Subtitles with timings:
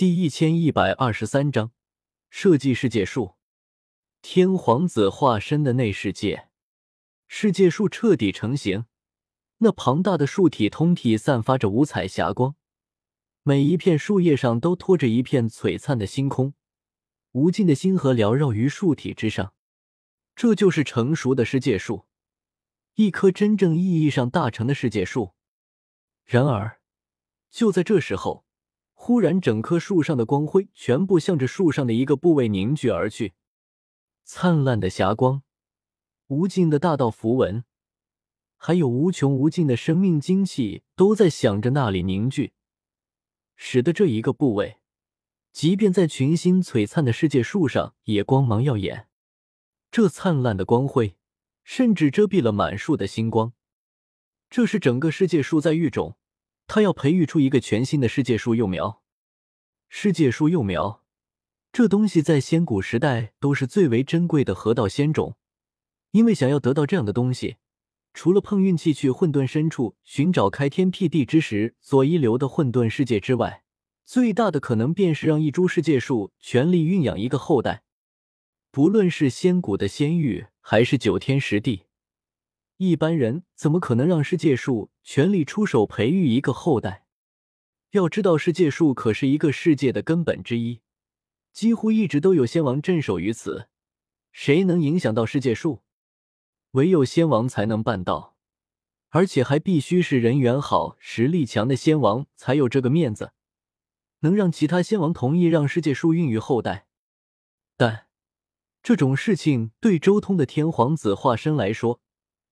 [0.00, 1.72] 第一千一百二十三章
[2.30, 3.36] 设计世界树。
[4.22, 6.48] 天皇子化身的内世界，
[7.28, 8.86] 世界树彻底成型。
[9.58, 12.56] 那庞大的树体通体散发着五彩霞光，
[13.42, 16.54] 每一片树叶上都托着一片璀璨的星空，
[17.32, 19.52] 无尽的星河缭绕于树体之上。
[20.34, 22.06] 这就是成熟的世界树，
[22.94, 25.34] 一棵真正意义上大成的世界树。
[26.24, 26.80] 然而，
[27.50, 28.46] 就在这时候，
[29.02, 33.32] 忽然整棵树上的光辉全部向着树上的一个部位凝聚而去，
[34.24, 35.42] 灿烂的霞光，
[36.26, 37.64] 无尽的大道符文。
[38.58, 42.52] 还有无穷无尽的生命精气都在想着那里凝聚，
[43.56, 44.80] 使得这一个部位，
[45.50, 49.08] 即便在群星璀璨的世界树上也光芒耀眼。
[49.90, 51.16] 这灿烂的光辉，
[51.64, 53.54] 甚至遮蔽了满树的星光。
[54.50, 56.18] 这是整个世界树在育种，
[56.72, 59.02] 它要培育出一个全新的世界树幼苗。
[59.88, 61.02] 世界树幼苗，
[61.72, 65.36] 这东西在仙古时代都是最为珍贵的河道仙种，
[66.12, 67.56] 因为想要得到这样的东西。
[68.14, 73.64] 除了碰运气去混沌深处寻找开天辟地之时所遗留的混沌世界之外，
[74.04, 77.82] 最大的可能便是让一株世界树全力孕养一个后代。
[78.70, 81.86] 不论是仙古的仙域，还是九天十地，
[82.82, 87.04] 一般人怎么可能让世界树全力出手培育一个后代？
[87.90, 90.80] 要知道，世界树可是一个世界的根本之一，
[91.52, 93.68] 几乎一直都有仙王镇守于此。
[94.32, 95.82] 谁能影响到世界树？
[96.70, 98.34] 唯有仙王才能办到，
[99.10, 103.34] 而且还必须是人缘好、实力强的仙王才有这个面子，
[104.20, 106.86] 能让其他仙王同意让世界树孕育后代。
[107.76, 108.06] 但
[108.82, 112.00] 这种事情对周通的天皇子化身来说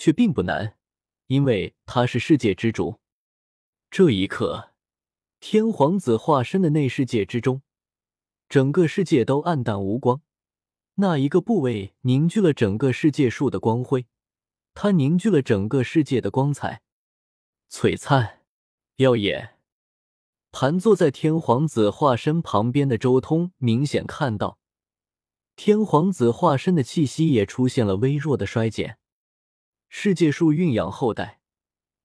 [0.00, 0.78] 却并不难，
[1.26, 3.00] 因为他是世界之主。
[3.90, 4.70] 这一刻，
[5.40, 7.60] 天皇子化身的内世界之中，
[8.48, 10.22] 整个世界都暗淡无光。
[10.94, 14.06] 那一个部位凝聚了整个世界树的光辉，
[14.72, 16.80] 它凝聚了整个世界的光彩，
[17.70, 18.40] 璀璨
[18.96, 19.58] 耀眼。
[20.50, 24.58] 盘坐在天皇子化身旁边的周通明显看到，
[25.56, 28.96] 天皇子化身的气息也出现了微弱的衰减。
[29.92, 31.40] 世界树孕养后代，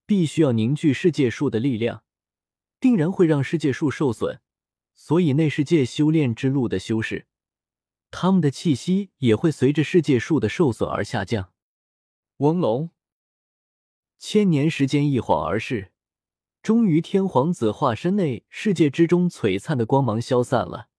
[0.07, 2.03] 必须要凝聚世界树的力量，
[2.79, 4.39] 定然会让世界树受损，
[4.95, 7.27] 所以内世界修炼之路的修士。
[8.09, 11.53] 他们的气息也会随着世界树的受损而下降。
[12.37, 12.89] 嗡隆，
[14.17, 15.91] 千年时间一晃而逝，
[16.63, 20.89] 终于天皇子化身内世界之中璀璨的光芒消散了，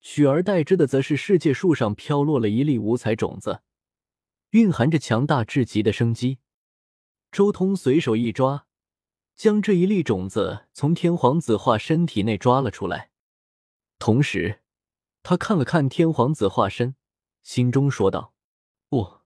[0.00, 3.62] 取而代之的则是世界树上飘落了一粒五彩种子，
[4.52, 6.38] 蕴含着强大至极的生机。
[7.30, 8.66] 周通随手一抓，
[9.34, 13.10] 将这一粒种子从天皇子化身体内抓了出来，
[13.98, 14.60] 同时。
[15.24, 16.96] 他看了看天皇子化身，
[17.44, 18.34] 心中说道
[18.90, 19.20] ：“不，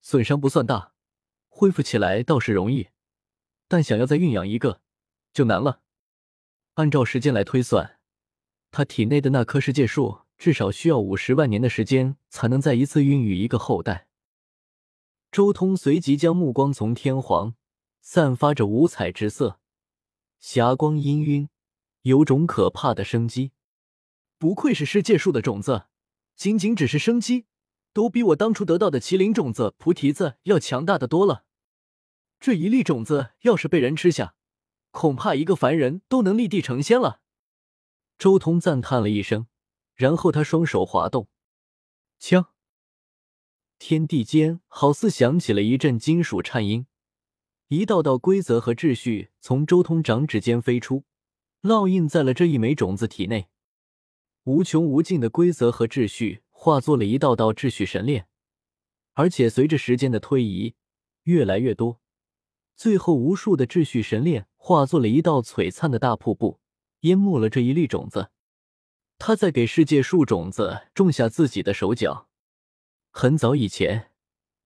[0.00, 0.92] 损伤不算大，
[1.48, 2.90] 恢复起来倒是容易，
[3.66, 4.80] 但想要再孕养一个，
[5.32, 5.80] 就难了。
[6.74, 7.98] 按照时间来推算，
[8.70, 14.06] 他体内的那棵世界树至少需要五十万年的时间，才能再一次孕育一个后代。”
[15.32, 17.54] 周通随即将目光从天皇，
[18.02, 19.58] 散发着五彩之色，
[20.38, 21.48] 霞光氤氲，
[22.02, 23.52] 有种可怕的生机。
[24.36, 25.86] 不愧是世界树的种子，
[26.36, 27.46] 仅仅只是生机，
[27.94, 31.46] 都比我当初得到的麒麟种子、菩提子要强大的多了。
[32.38, 34.34] 这一粒种子要是被人吃下，
[34.90, 37.22] 恐怕一个凡人都能立地成仙了。
[38.18, 39.46] 周通赞叹了一声，
[39.94, 41.28] 然后他双手滑动，
[42.18, 42.51] 枪，
[43.84, 46.86] 天地间好似响起了一阵金属颤音，
[47.66, 51.02] 一道道规则和秩序从周通掌指间飞出，
[51.62, 53.48] 烙印在了这一枚种子体内。
[54.44, 58.28] 无穷无尽的规则和秩序化作了一道道秩序神链，
[59.14, 60.76] 而且随着时间的推移，
[61.24, 62.00] 越来越多。
[62.76, 66.60] 最后，无数的秩序神链化作了一道璀璨的大瀑布，
[67.00, 68.30] 淹没了这一粒种子。
[69.18, 72.28] 他在给世界树种子种下自己的手脚。
[73.14, 74.10] 很早以前，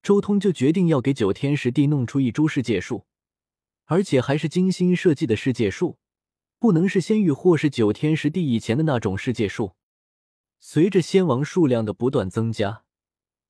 [0.04, 3.04] 周通就决定要给九天十地弄出一株世界树，
[3.87, 5.98] 而且还是精心设计的世界树。
[6.60, 9.72] 不能是仙域或是九天十地以前的那种世界树。
[10.60, 12.84] 随着仙王数量的不断增加，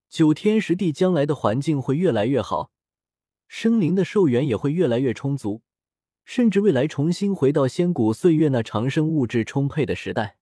[0.09, 2.73] 九天十地将来的环境会越来越好，
[3.47, 5.61] 生灵的寿元也会越来越充足，
[6.25, 10.39] 甚至未来重新回到仙古岁月那长生物质充沛的时代。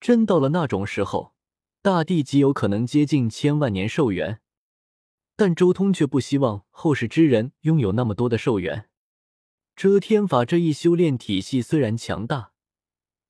[0.00, 1.34] 真到了那种时候，
[1.82, 4.40] 大地极有可能接近千万年寿元。
[5.34, 8.90] 但周通却不希望后世之人拥有那么多的寿元。
[9.74, 12.52] 遮天法这一修炼体系虽然强大，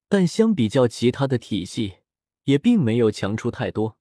[0.09, 1.99] 但相比较其他的体系，
[2.43, 3.97] 也并没有强出太多。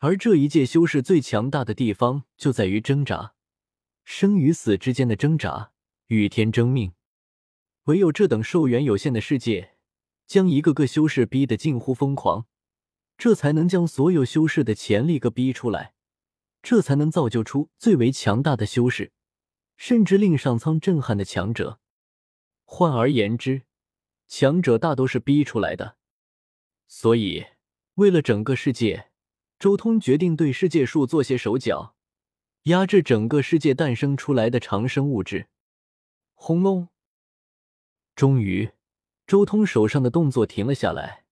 [0.00, 3.32] 而这一届修士最强大的地方，就在于挣扎，
[4.04, 5.72] 生与死之间的挣扎，
[6.08, 6.92] 与天争命。
[7.84, 9.76] 唯有这等寿元有限的世界，
[10.26, 12.46] 将一个个修士逼得近乎疯狂，
[13.18, 15.92] 这才能将所有修士的潜力个逼出来，
[16.62, 19.10] 这才能造就出最为强大的修士，
[19.76, 21.80] 甚至令上苍震撼的强者。
[22.64, 23.62] 换而言之，
[24.28, 25.96] 强者大都是逼出来的。
[26.86, 27.44] 所以，
[27.94, 29.10] 为了整个世界，
[29.58, 31.96] 周通决定对世界树做些手脚，
[32.64, 35.48] 压制整个世界诞生出来的长生物质。
[36.34, 36.88] 轰隆！
[38.14, 38.70] 终于，
[39.26, 41.24] 周通手上的动作停了下来，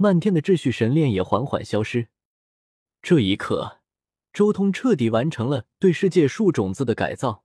[0.00, 2.06] 漫天的秩序神链也缓缓消失。
[3.02, 3.80] 这一刻，
[4.32, 7.42] 周通彻底完成了对世界树种子的改造。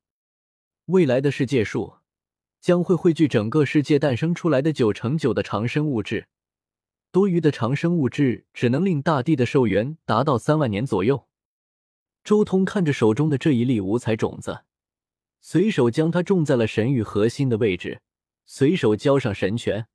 [0.86, 1.96] 未来的世界树
[2.62, 6.28] 将会汇聚整个世界诞生出来的九成九的长生物质，
[7.12, 11.28] 多余的长生物质只能令大地的寿元达到三万年左右。
[12.24, 14.66] 周通看着手中的这一粒五彩种子，
[15.42, 18.02] 随手将它种在了神域核心的位置。
[18.46, 19.88] 随手交上神权，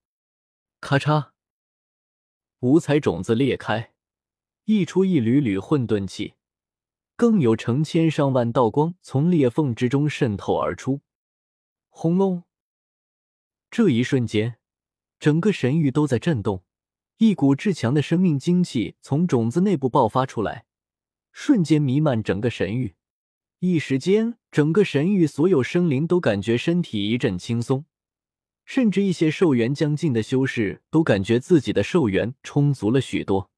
[0.81, 1.29] 咔嚓，
[2.61, 3.93] 五彩种子裂开，
[4.65, 6.35] 溢出一缕缕混沌气，
[7.15, 11.01] 更有成千上万道光从裂缝之中渗透而出。
[11.89, 12.43] 轰隆！
[13.71, 14.57] 这一瞬间，
[15.21, 16.65] 整个神域都在震动，
[17.19, 20.65] 一股至强的生命精气从种子内部爆发出来，
[21.31, 22.97] 瞬间弥漫整个神域。
[23.61, 27.85] 一时间，整个神域所有生灵都感觉身体一阵轻松。
[28.69, 33.51] 甚至一些寿元将近的修士都感觉自己的寿元充足了许多。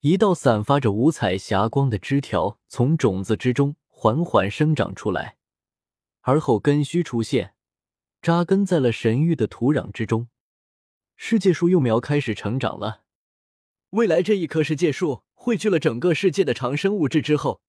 [0.00, 5.38] 一道散发着五彩霞光的枝条从种子之中缓缓生长出来，
[6.20, 7.54] 而后根须出现，
[8.20, 10.28] 扎根在了神域的土壤之中。
[11.16, 13.04] 世界树幼苗开始成长了。
[13.90, 17.62] 未来这一棵世界树汇聚了整个世界的长生物质之后，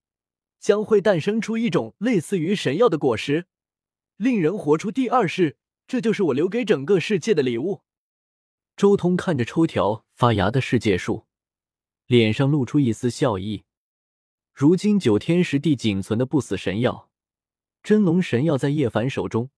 [0.58, 3.46] 将会诞生出一种类似于神药的果实，
[4.18, 5.56] 令人活出第二世。
[5.90, 7.80] 这就是我留给整个世界的礼物。
[8.76, 11.26] 周通看着抽条发芽的世界树，
[12.06, 13.64] 脸上露出一丝笑意。
[14.52, 17.10] 如今九天十地仅存的不死神药，
[17.82, 19.50] 真龙神药在叶凡手中，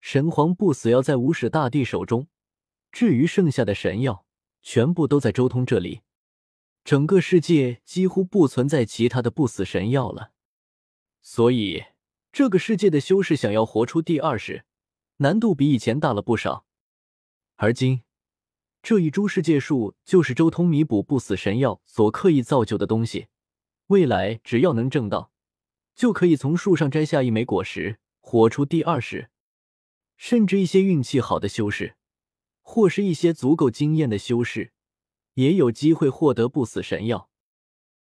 [0.00, 2.28] 神皇不死药在无始大帝手中，
[2.92, 4.24] 至于剩下的神药，
[4.62, 6.02] 全部都在周通这里。
[6.84, 10.30] 整个世界几乎不存在其他的不死神药了，
[11.20, 11.82] 所以
[12.30, 14.66] 这个世界的修士想要活出第二世。
[15.20, 16.64] 难度比以前大了不少，
[17.56, 18.02] 而今
[18.82, 23.26] 这一株世界树就是周通弥补不死神药所刻意造就的东西。
[23.88, 25.32] 未来只要能挣到，
[25.96, 29.30] 就可以从树上摘下一枚果实，活出第二世。
[30.16, 31.96] 甚至一些运气好的修士，
[32.62, 34.72] 或是一些足够惊艳的修士，
[35.34, 37.28] 也有机会获得不死神药。